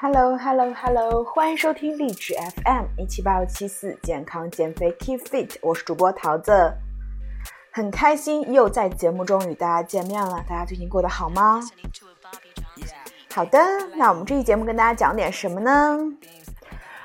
[0.00, 6.72] Hello Hello Hello，欢迎收听励志 FM 一七八六七四健康减肥 Keep Fit，我是主播桃子，
[7.72, 10.40] 很开心又在节目中与大家见面了。
[10.48, 11.60] 大家最近过得好吗？
[13.34, 13.58] 好的，
[13.96, 15.98] 那我们这期节目跟大家讲点什么呢？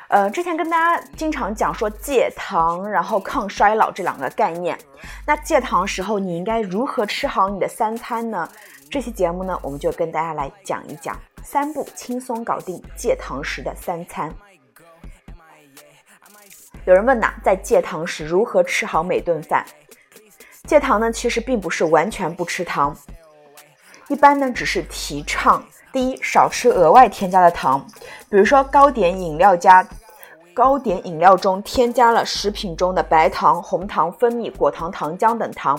[0.09, 4.77] 呃，之前跟大家经常讲说戒糖，然后抗衰老这两个概念。
[5.25, 8.47] 那戒糖时候你应该如何吃好你的三餐呢？
[8.91, 14.33] 这期节目呢，我们就跟大家来讲一讲三步轻松搞定戒糖时的三餐。
[16.85, 19.65] 有人问呐，在戒糖时如何吃好每顿饭？
[20.63, 22.95] 戒糖呢，其实并不是完全不吃糖，
[24.07, 27.85] 一般呢只是提倡第一少吃额外添加的糖，
[28.29, 29.87] 比如说糕点饮料加。
[30.55, 35.75] 糕点饮料中添加了食品中的白糖、红糖、蜂蜜、果糖、糖浆等糖。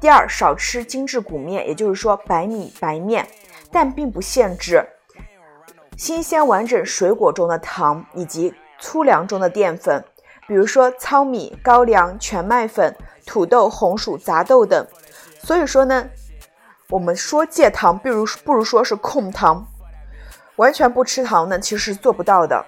[0.00, 3.24] 第二，少吃精致谷面，也就是说白米、白面，
[3.70, 4.84] 但并不限制
[5.96, 10.02] 新鲜完整水果中的糖以及粗粮中的淀粉，
[10.48, 14.86] 比如说糙米、高粱、全麦粉、土豆、红薯、杂豆等。
[15.42, 16.08] 所以说呢，
[16.88, 19.66] 我们说戒糖，不如不如说是控糖，
[20.56, 22.64] 完全不吃糖呢，其实是做不到的。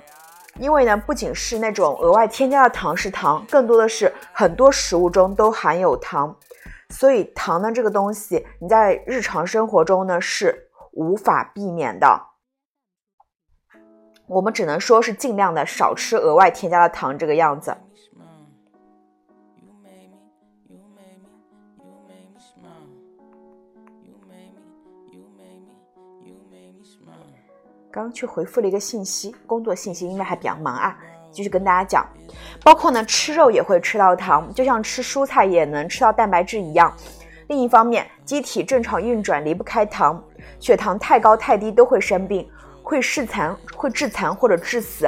[0.58, 6.36] 因为呢，不仅是那种额外添加的糖是糖，更多的是很多食物中都含有糖，
[6.90, 12.28] 所以糖呢这个东西，你在日常生活中呢是无法避免的。
[14.26, 17.76] 我们只能说是尽量的少吃额外添加的糖这个样子。
[27.90, 30.98] 刚去回复了一个信息，工作信息，因为还比较忙啊，
[31.30, 32.08] 继续跟大家讲，
[32.64, 36.90] 包括呢吃肉也会吃到糖，就像吃蔬菜也能吃到蛋白质一样。
[37.52, 40.24] 另一方面，机体正常运转离不开糖，
[40.58, 42.48] 血糖太高太低都会生病，
[42.82, 45.06] 会致残，会致残或者致死。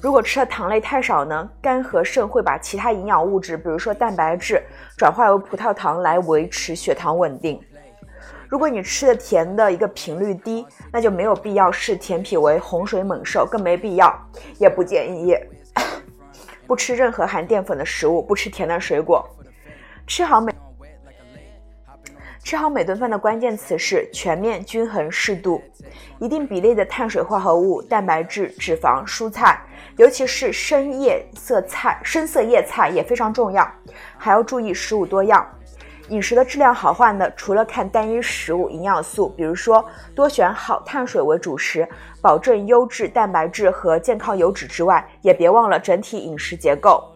[0.00, 4.62] 如果吃的糖类太少呢，肝和肾会把其他营养物质，比如说蛋白质，
[4.96, 7.60] 转化为葡萄糖来维持血糖稳定。
[8.48, 14.16] 如果你吃的甜的一个频率低，那就没有必要视甜品为洪水猛兽，更没必要，
[14.60, 15.34] 也不建议
[16.64, 19.28] 不吃任何含淀粉的食物，不吃甜的水果。
[20.06, 20.51] 吃好每
[22.44, 25.62] 吃好每顿饭的关键词是全面、均衡、适度，
[26.18, 29.60] 一定比例的碳水化合物、蛋白质、脂肪、蔬菜，
[29.96, 33.66] 尤其是深叶色菜、深色叶菜也非常重要，
[34.18, 35.46] 还要注意食物多样。
[36.08, 37.30] 饮食的质量好坏呢？
[37.36, 39.82] 除了看单一食物营养素，比如说
[40.12, 41.88] 多选好碳水为主食，
[42.20, 47.11] 保证优质蛋白质和健康油脂之外，也别忘了整体饮食结构。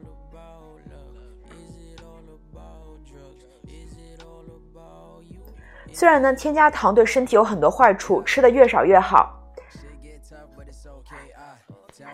[5.97, 9.35] 虽然呢，添加糖对身体有很多坏处，吃的越少越好。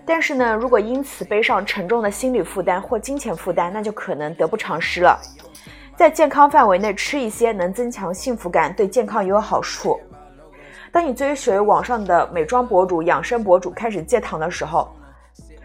[0.06, 5.20] 但是呢，如果因此背上沉重的心理负担或金钱负担，那就可能得不偿失了。
[5.97, 10.00] 在健康范围内吃一些能增强幸福感、对健康也有好处。
[10.93, 14.94] 当你追随网上的美妆博主、养生博主开始戒糖的时候，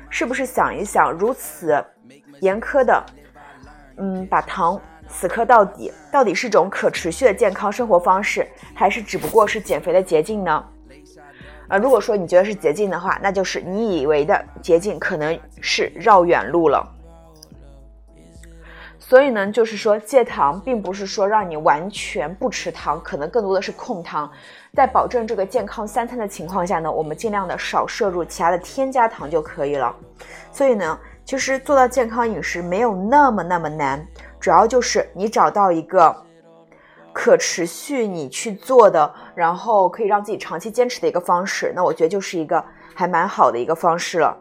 [0.10, 1.86] 是不是想一想，如此
[2.40, 3.06] 严苛的，
[3.98, 10.64] 嗯，把糖死磕到底，到底是种可持续的健康生活方式，还是只不过是减肥的捷径呢？
[11.68, 16.94] 啊，如果说你觉得是捷径的话，那就是你以为的捷径可能是绕远路了。
[19.00, 24.30] 所以呢，就是说戒糖，并不是说让你完全不吃糖，可能更多的是控糖，
[24.74, 29.96] 在保证这个健康三餐的情况下呢，我们尽量的少摄入其他的添加糖就可以了。
[30.52, 34.06] 所以呢，其实做到健康饮食没有那么那么难，
[34.40, 36.16] 主要就是你找到一个
[37.12, 44.38] 可持续你去做的，然后可以让自己长期坚持的一个方式，那我觉得就是一个还蛮好的一个方式了。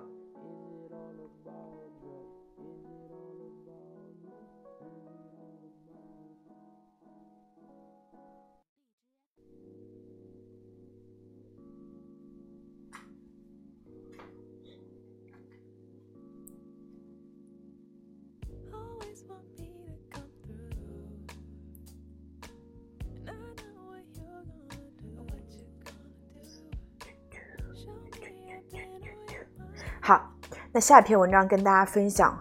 [30.77, 32.39] 那下篇文章跟大家分享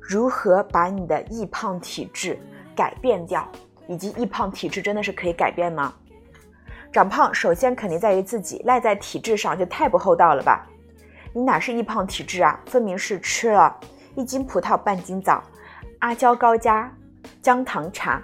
[0.00, 2.38] 如何把你的易胖体质
[2.76, 3.44] 改变掉，
[3.88, 5.92] 以及易胖体质真的是可以改变吗？
[6.92, 10.64] 长胖首先肯定在于自己，赖在体质上就太不厚道了吧？
[11.32, 12.60] 你哪是易胖体质啊？
[12.66, 13.76] 分明是吃了
[14.14, 15.42] 一斤葡萄半斤枣，
[15.98, 16.88] 阿胶高加
[17.40, 18.22] 姜糖茶，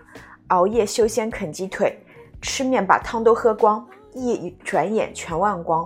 [0.51, 1.99] 熬夜修仙啃鸡腿，
[2.41, 3.85] 吃面把汤都喝光，
[4.15, 5.85] 一转眼全忘光。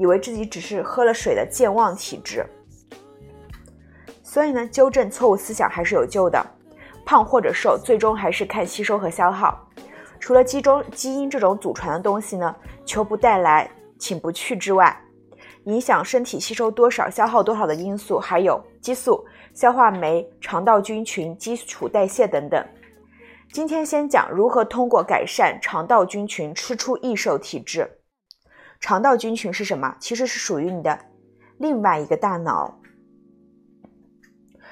[0.00, 2.42] 以为自己只是喝了水的健忘体质。
[4.22, 6.42] 所以呢，纠正错误思想还是有救的。
[7.04, 9.68] 胖或者瘦，最终还是看吸收和消耗。
[10.18, 12.56] 除了基中基因这种祖传的东西呢，
[12.86, 14.98] 求不带来，请不去之外，
[15.64, 19.22] 影响身体吸收多少、消耗多少的因素，还有激素、
[19.52, 22.66] 消化酶、肠道菌群、基础代谢等等。
[23.52, 27.99] 今天先讲如何通过改善肠道菌群吃出易瘦体质。
[28.80, 29.94] 肠道菌群是什么？
[30.00, 30.98] 其实是属于你的
[31.58, 32.74] 另外一个大脑。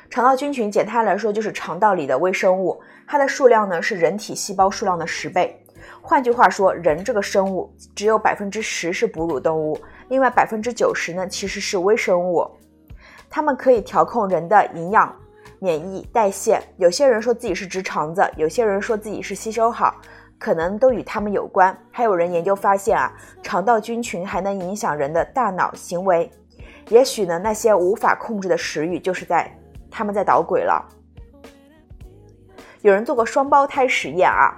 [0.09, 5.63] 肠道菌群简单来说就是肠道里的微生物，它的数量呢是人体细胞数量的十倍。
[6.01, 9.79] 换句话说，人这个生物只有百分之十是哺乳动物，
[10.09, 12.51] 另外百分之九十呢其实是微生物。
[13.29, 15.15] 它们可以调控人的营养、
[15.59, 16.59] 免疫、代谢。
[16.79, 19.95] 有些人说自己是直肠子，有些人说自己是吸收好，
[20.39, 21.77] 可能都与他们有关。
[21.91, 23.13] 还有人研究发现啊，
[23.43, 26.31] 肠道菌群还能影响人的大脑行为。
[26.89, 29.53] 也许呢，那些无法控制的食欲就是在。
[29.91, 30.87] 他们在捣鬼了。
[32.83, 34.53] 有人做过双胞胎实验啊，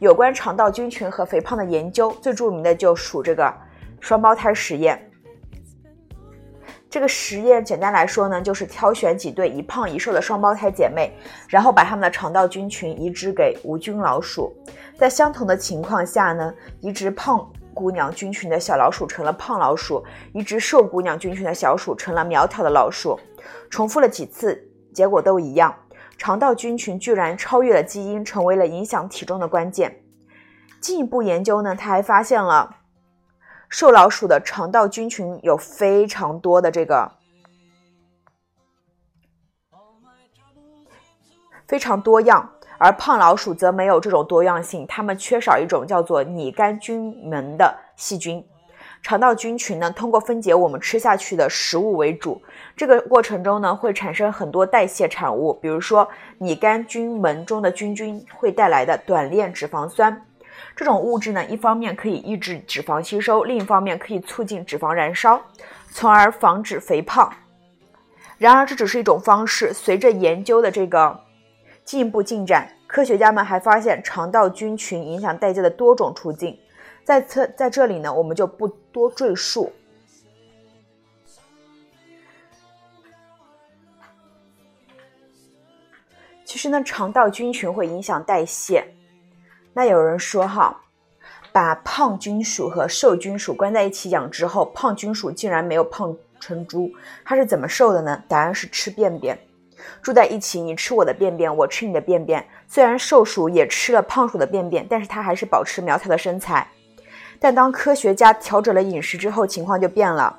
[0.00, 3.54] 有关肠道菌群和肥胖的研究，最著名的就属这个
[4.00, 5.08] 双胞胎实验。
[6.92, 11.10] 这个实验简单来说呢，就是挑选几对一胖一瘦的双胞胎姐妹，
[11.48, 14.54] 然后把她们的肠道菌群移植给无菌老鼠，
[14.98, 20.04] 在相同的情况下呢，移植胖姑娘菌群的小老鼠成了胖老鼠，
[20.34, 23.18] 移植瘦姑娘菌群的小鼠成了苗条的老鼠，
[23.70, 24.62] 重复了几次。
[24.92, 25.74] 结果都一样，
[26.18, 29.96] 肠道菌群居然超越了基因，成为了影响体重的关键。
[30.78, 32.68] 进一步研究呢，他还发现了
[33.72, 37.10] 瘦老鼠的肠道菌群有非常多的这个
[41.66, 48.46] 非常多样，而胖老鼠则没有这种多样性，它们缺少一种叫做拟杆菌门的细菌。
[49.02, 52.42] 肠道菌群呢，通过分解我们吃下去的食物为主，
[52.76, 60.26] 这个过程中呢，会产生很多代谢产物，比如说拟杆菌门中的菌菌会带来的短链脂肪酸。
[60.74, 65.40] 这种物质呢，一方面可以抑制脂肪吸收，另一方面可以促进脂肪燃烧，
[65.90, 67.32] 从而防止肥胖。
[68.38, 69.72] 然而，这只是一种方式。
[69.72, 71.20] 随着研究的这个
[71.84, 76.58] 进一步进展，科学家们还发现肠道菌群影响代谢的多种途径。
[77.04, 79.72] 在这在这里呢，我们就不多赘述。
[86.44, 88.84] 其实呢，肠道菌群会影响代谢。
[89.74, 90.82] 那有人说哈，
[91.52, 96.90] 把胖菌属和瘦菌属关在一起养之后，胖菌属竟然没有胖成猪，
[97.24, 98.22] 它是怎么瘦的呢？
[98.28, 99.38] 答案是吃便便。
[100.00, 102.46] 住在一起，你吃我的便便，我吃你的便便。
[102.68, 106.68] 虽然瘦鼠也吃了胖鼠的便便，但是它还是保持苗条的身材。
[107.40, 110.38] 但当科学家调整了饮食之后，情况就变了。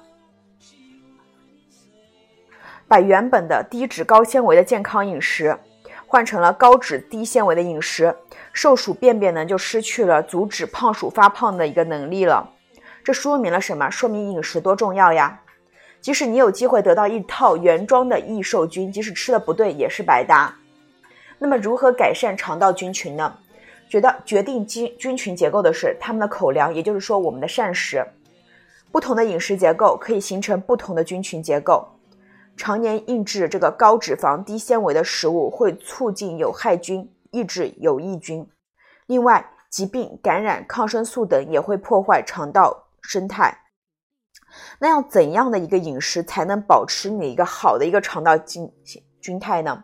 [2.87, 5.57] 把原本的低脂高纤维的健康饮食
[6.05, 8.15] 换成了高脂低纤维的饮食，
[8.53, 12.49] 瘦鼠便便呢就失去了阻止胖鼠发胖的一个能力了。
[13.03, 13.89] 这说明了什么？
[13.89, 15.41] 说明饮食多重要呀！
[15.99, 20.53] 即使你有机会得到一套原装的益瘦菌，即使吃的不对也是白搭。
[21.39, 23.33] 那么如何改善肠道菌群呢？
[23.89, 28.05] 觉得决定菌菌群结构的是它们的口粮，也就是说我们的膳食。
[28.91, 31.87] 不同的饮食结构可以形成不同的菌群结构。
[32.55, 38.47] 常年抑制这个高脂肪、低纤维的食物，会促进有害菌，抑制有益菌。
[39.07, 43.57] 另外，疾病、感染、抗生素等也会破坏肠道生态。
[44.79, 48.71] 那要怎样的一个饮食才能保持你一个好的一个肠道菌
[49.19, 49.83] 菌态呢？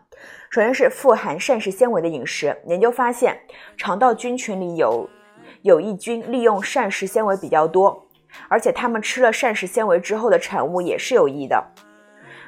[0.50, 2.56] 首先是富含膳食纤维的饮食。
[2.66, 3.36] 研究发现，
[3.76, 5.10] 肠道菌群里有
[5.62, 8.06] 有益菌利用膳食纤维比较多，
[8.48, 11.62] 而且它们吃了膳食纤维之后的产物也是有益的。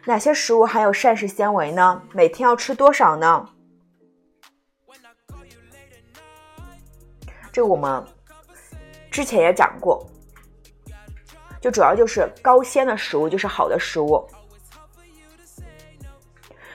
[0.06, 2.02] 哪些食物含有膳食纤维呢？
[2.12, 3.48] 每天要吃多少呢？
[7.52, 8.02] 这个我们
[9.10, 10.02] 之前也讲过，
[11.60, 14.26] 就主要就是高纤的食物就是好的食物。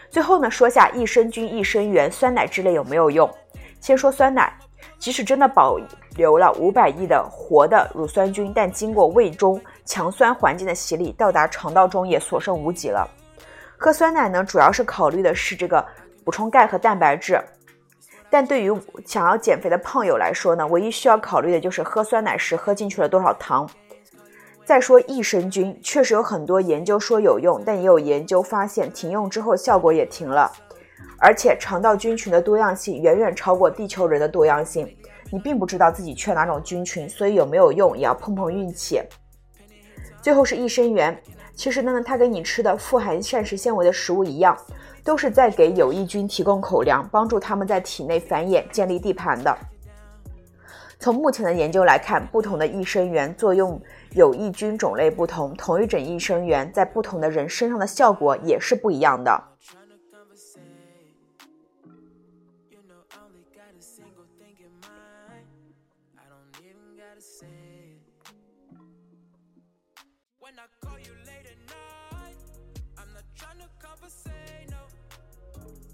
[0.09, 3.29] 最后呢，说下益生菌、益生元、酸奶之类有没有用？
[3.81, 4.55] 先说酸奶，
[4.99, 5.77] 即使真的保
[6.15, 13.07] 留了五百亿的活的乳酸菌，但经过胃中强酸环境的洗礼，到达肠道中也所剩无几了。
[13.77, 15.85] 喝酸奶呢，主要是考虑的是这个
[16.23, 17.39] 补充钙和蛋白质，
[18.29, 18.71] 但对于
[19.05, 23.69] 想要减肥的胖友来说呢，唯一需要考虑的就是喝酸奶时喝进去了多少糖。
[24.65, 30.51] 再说益生菌，确实有很多研究说有用，但也有研究发现停用之后效果也停了。
[31.19, 34.93] 而且肠道菌群的多样性远远超过地球人的多样性，
[35.31, 39.01] 你并不知道自己缺哪种菌群，所以有没有用也要碰碰运气。
[40.21, 41.17] 最后是益生元，
[41.57, 44.55] 其实呢，它跟你吃的富含膳食纤维的食物一样，
[45.03, 49.57] 都是在给有益菌提供口粮，帮助它们在体内繁衍、建立地盘的。
[50.99, 59.43] 从目前的研究来看，不同的益生元作用有益菌种类不同，同一种益生元在不同的人身上的效果也是不一样的。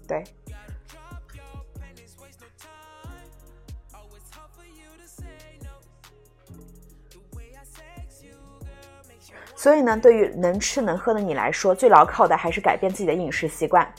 [0.06, 0.24] 对。
[9.56, 13.90] 所以呢，对于能吃能喝的你来说，最牢靠的还是改变自己的饮食习惯。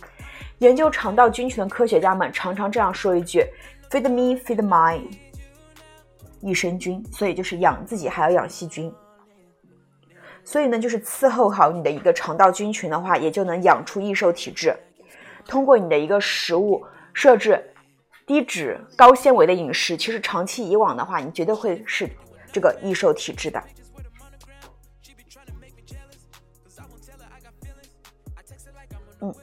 [0.59, 3.43] 研究肠道菌群的科学家们常常这样说一句
[3.89, 5.01] ：“Feed me, feed my
[6.39, 8.93] 益生菌。”所以就是养自己还要养细菌。
[10.43, 14.77] 所以呢，就是伺候好你的一个肠道菌群的话，也就能养出易瘦体质。
[15.47, 17.63] 通过你的一个食物设置
[18.25, 22.09] 低脂高纤维的饮食，其实长期以往的话，你绝对会是
[22.51, 23.63] 这个易瘦体质的。
[29.21, 29.33] 嗯，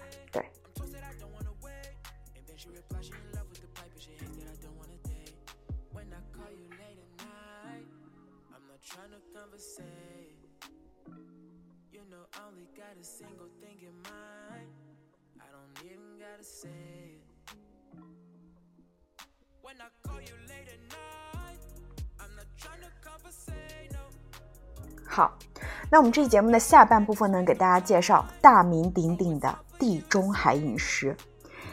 [25.14, 25.36] 好，
[25.90, 31.14] 那我们这期节目的下半部分呢，给大家介绍大名鼎鼎的地中海饮食。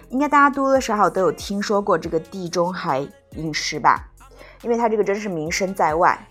[0.09, 2.99] 应该大家多多少少都有听说过这个地中海
[3.37, 4.11] 饮食吧？
[4.61, 6.27] 因为它这个真是名声在外。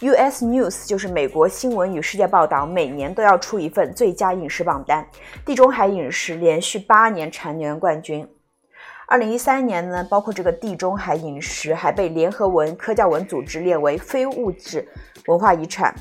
[0.00, 0.44] U.S.
[0.44, 5.08] News 就是美国新闻与世界报道，每年都要出一份最佳饮食榜单，
[5.42, 8.28] 地中海饮食连续八年蝉联冠军。
[9.06, 14.88] 二零一三年呢，包括这个地中海饮食还被联合文科教文组织列为非物质
[15.26, 15.94] 文化遗产。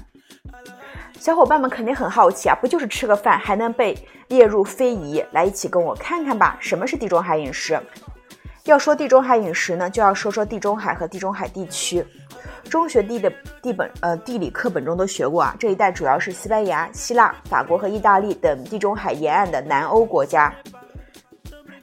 [1.19, 3.98] 小伙伴们肯定很好奇啊，不就是吃个饭还能被
[4.29, 5.24] 列入非遗？
[5.31, 7.79] 来一起跟我看看吧，什么是地中海饮食？
[8.63, 12.05] 要说地中海饮食呢，就要说说地中海和地中海地区。
[12.69, 13.31] 中学地的
[13.62, 20.53] 地本呃地理课本中都学过啊，这一带主要是西班牙、希腊、法国和意大利等地中海沿岸的南欧国家。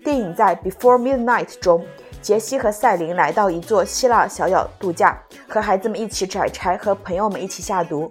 [0.03, 1.85] 电影在《Before Midnight》中，
[2.23, 8.11] 杰西和赛琳来到一座希腊小岛度假，和孩子们一起摘柴，和朋友们一起下毒，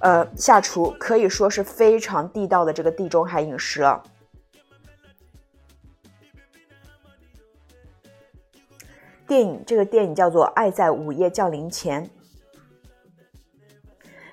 [0.00, 4.02] 呃，下厨，可以说是非常地道的这个地中海饮食了。
[9.26, 12.04] 电影这个电影叫做《爱在午夜降临前》。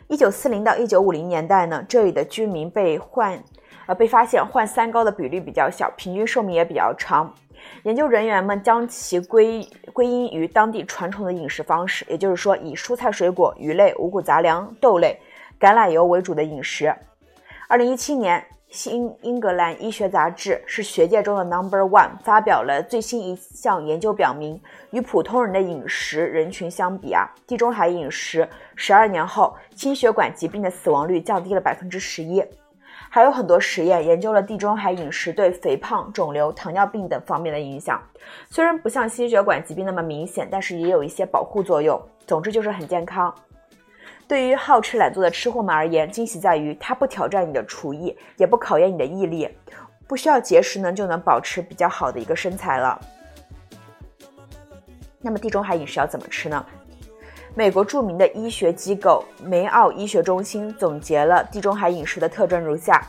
[0.07, 3.43] 一九四零到一九五零年代呢，这里的居民被换。
[3.89, 7.33] 呃，被发现患三高的比率比较小，平均寿命也比较长。
[7.81, 15.19] 研究人员们将其归归因于当地传统的饮食方式，也就是说，以蔬菜、水果、鱼类、五谷杂粮、豆类、
[15.59, 16.93] 橄榄油为主的饮食。
[17.67, 32.43] 二零一七年，《新英格兰医学杂志》是学界中的 Number One，发表了最新一项研究，表明与普通人的饮食人群相比啊，地中海饮食十二年后，心血管疾病的死亡率降低了百分之十一。
[33.09, 37.99] 还有很多实验研究了地中海饮食对肥胖、肿瘤、糖尿病等方面的影响。
[38.49, 41.99] 虽然不像心血管疾病那么明显，但是也有一些保护作用。
[42.27, 43.33] 总之就是很健康。
[44.27, 49.49] 对于好吃懒做的吃货们而言，惊喜在于它不挑战你的厨艺，也不考验你的毅力，
[50.07, 53.01] 不需要节食呢就能保持比较好的一个身材了。
[55.19, 56.63] 那么地中海饮食要怎么吃呢？
[57.55, 63.05] 美国著名的医学机构梅奥医学中心总结了地中海饮食的特征如下：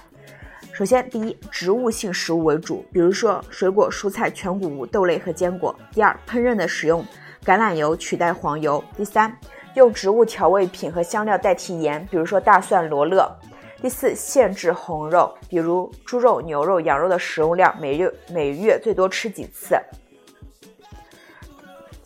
[0.72, 7.04] 首先，第一，植物性食物为主，比如说水果、蔬菜、全谷物、豆类和坚果；第二，烹饪的使用
[7.44, 9.36] 橄榄油取代黄油；第三，
[9.74, 13.30] 用植物调味品和香料代替盐，比如说大蒜、罗勒；
[13.82, 19.76] 第四，限制红肉，比如猪肉、牛肉、羊肉的食用量每月每月最多吃几次。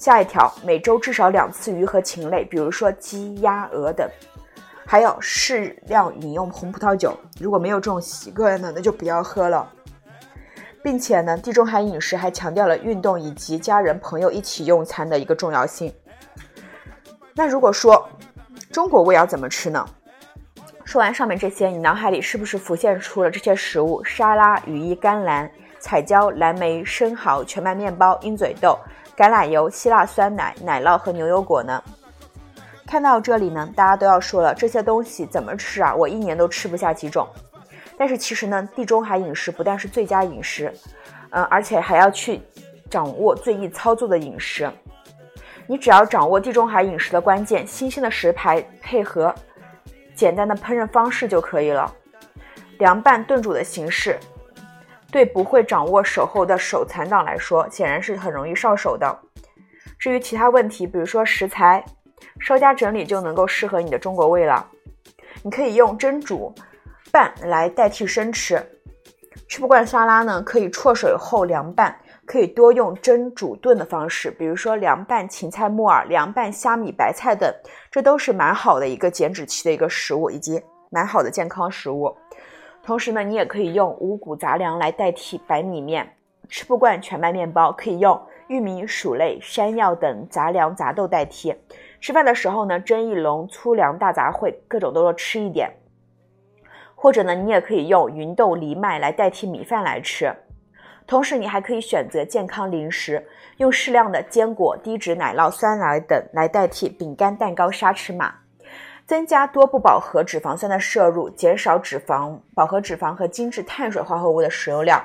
[0.04, 4.06] 下一条，每周至少两次鱼和禽类，比如说鸡、鸭、鹅等，
[4.84, 7.18] 还有适量饮用红葡萄酒。
[7.40, 9.66] 如果没有这种习惯呢，那就不要喝了。
[10.82, 15.90] 并且呢，地中海饮食还强调了运动以及家人朋友一起用餐的一个重要性。
[17.34, 18.06] 那如果说
[18.70, 19.86] 中国胃要怎么吃呢？
[20.84, 28.78] 说完上面这些，你脑海里是不是浮现出了这些食物：沙拉、羽衣甘蓝、彩椒、蓝莓、生蚝、全麦面包、鹰嘴豆？
[29.16, 31.82] 橄榄油、希腊酸奶、奶酪和牛油果呢？
[32.86, 35.94] 看到这里呢，大家都要说了，这些东西怎么吃啊？
[35.94, 37.26] 我一年都吃不下几种。
[37.96, 40.72] 但是其实呢，地中海饮食不但是最佳饮食，
[41.30, 42.40] 嗯，而且还要去
[42.90, 44.70] 掌握最易操作的饮食。
[45.66, 49.34] 你只要掌握地中海饮食的关键，新鲜的食材配合
[50.14, 51.92] 简单的烹饪方式就可以了。
[52.78, 54.18] 凉拌炖煮的形式，
[55.14, 59.16] 对不会掌握手后的手残党来说，显然是很容易上手的。
[59.96, 61.84] 至于其他问题，比如说食材，
[62.40, 64.68] 稍加整理就能够适合你的中国胃了。
[65.44, 66.52] 你可以用蒸煮、
[67.12, 68.60] 拌来代替生吃。
[69.46, 71.96] 吃不惯沙拉呢，可以焯水后凉拌。
[72.26, 77.54] 可以多用蒸、煮、炖的方式，比如说凉拌芹菜、木耳、凉拌虾米、白菜等，
[77.88, 82.16] 这都是蛮好的一个减脂期的一个食物，以及蛮好的健康食物。
[82.84, 86.06] 同时呢，你也可以用五谷杂粮来代替白米面。
[86.50, 91.54] 吃不惯全麦面包，可以用玉米、薯类、山药等杂粮杂豆代替。
[91.98, 95.72] 吃饭的时候呢，蒸一笼粗粮大杂烩，各种都要吃一点。
[96.94, 100.30] 或者呢，你也可以用芸豆、藜麦来代替米饭来吃。
[101.06, 103.26] 同时，你还可以选择健康零食，
[103.56, 108.34] 用适量的坚果、低脂奶酪、酸奶等来代替饼干、蛋糕、沙琪玛，
[109.06, 115.02] 增加多不饱和脂肪酸的摄入，减少脂肪、饱和脂肪和精致碳水化合物的食用量。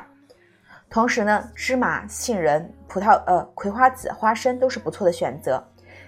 [0.89, 5.63] 同时呢，芝麻、杏仁、葡萄、呃葵花籽、花生都是不错的选择。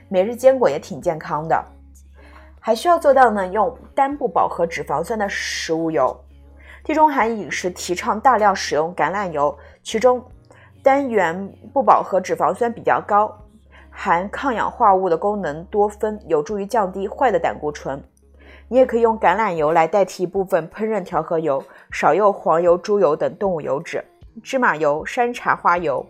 [0.08, 1.64] 每日坚果也挺健康的。
[2.60, 6.16] 还需要做到呢，用单不饱和脂肪酸的食物油。
[6.84, 10.24] 地中海饮食提倡大量使用橄榄油，其中
[10.82, 13.32] 单元不饱和脂肪酸比较高，
[13.92, 18.02] 含抗氧化物的功能多酚，有助于降低坏的胆固醇。
[18.68, 24.04] 你也可以用橄榄油来代替一部分烹饪调和油，少用黄油、猪油等动物油脂。
[24.42, 26.06] 芝麻油、山茶花油、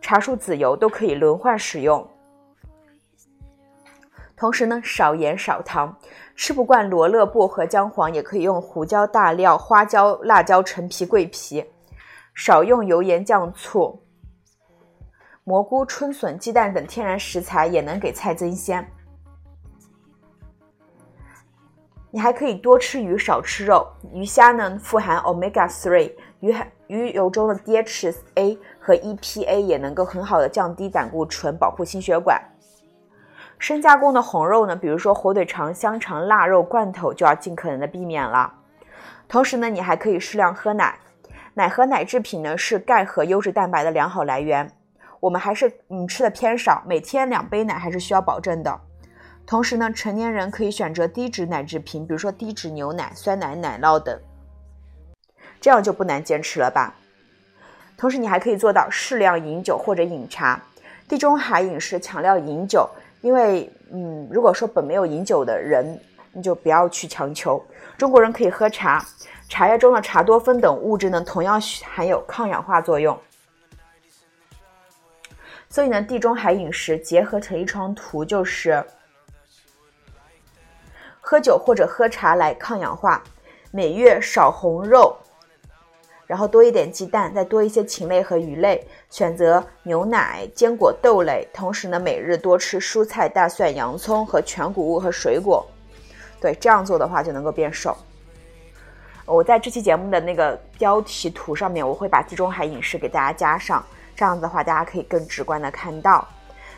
[0.00, 2.08] 茶树籽油都可以轮换使用。
[4.36, 5.96] 同时呢，少盐少糖。
[6.36, 11.64] 吃不惯罗勒、薄荷、姜黄，也可以用胡椒、大料、花椒、辣椒、陈皮、桂皮。
[12.34, 14.03] 少用油盐酱醋。
[15.44, 18.86] 蘑菇、春笋、鸡蛋等天然食材也能给菜增鲜。
[22.10, 23.86] 你还可以多吃鱼，少吃肉。
[24.10, 26.54] 鱼虾呢，富含 omega three，鱼
[26.86, 32.40] 鱼油中的 DHA 和 EPA 也能够很好的降低胆固醇，保护心血管。
[33.58, 38.54] 深加工的红肉呢，比如说火腿肠、香肠、腊肉、罐头，就要尽可能的避免了。
[39.28, 40.98] 同时呢，你还可以适量喝奶，
[41.52, 44.70] 奶和奶制品呢是钙和优质蛋白的良好来源。
[45.24, 48.78] 我们还是嗯吃的偏少，每天两杯奶还是需要保证的。
[49.46, 54.20] 同时呢，成年人可以选择低脂奶制品，比如说低脂牛奶、酸奶、奶酪等，
[55.62, 56.94] 这样就不难坚持了吧。
[57.96, 60.60] 同时，你还可以做到适量饮酒或者饮茶。
[61.08, 62.86] 地中海饮食强调饮酒。
[63.22, 65.98] 因为，嗯，如果说本没有饮酒的人，
[66.34, 67.64] 你就不要去强求。
[67.96, 69.02] 中国人可以喝茶，
[69.48, 73.18] 茶叶中的茶多酚等物质呢，同样含有抗氧化作用。
[75.74, 78.80] 所以呢，地中海饮食结合成一张图，就是
[81.20, 83.20] 喝酒或者喝茶来抗氧化，
[83.72, 85.16] 每月少红肉。
[86.28, 91.44] 然后多一点鸡蛋，再多一些禽类和鱼类，选择牛奶、坚果、豆类。
[91.52, 95.66] 同时呢，每日多吃蔬菜、大蒜、洋葱和全谷物和水果。
[96.40, 97.96] 对，这样做的话就能够变瘦。
[99.26, 103.84] 我在这期节目的那个标题图上面，我会把地中海饮食给大家加上，
[104.14, 106.26] 这样子的话大家可以更直观的看到。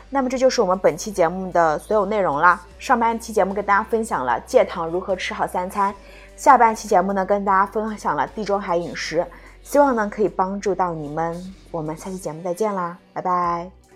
[0.09, 2.61] 那么这就是我们本期节目的所有内容啦。
[2.79, 5.93] 上半期节目跟大家分享了戒糖如何吃好三餐。
[6.35, 9.25] 下半期节目呢，跟大家分享了地中海饮食，
[9.61, 11.35] 希望呢可以帮助到你们。
[11.71, 13.86] 我们下期节目再见啦，拜拜。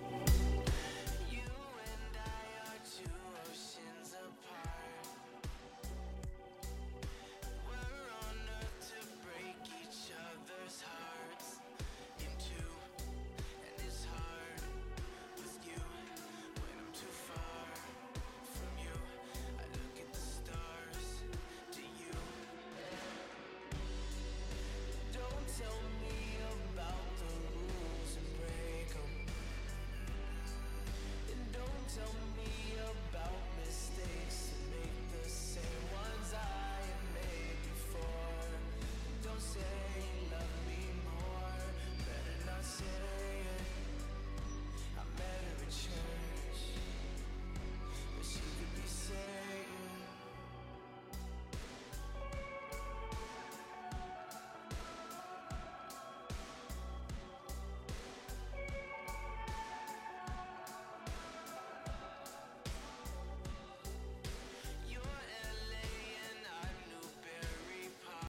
[32.06, 32.31] so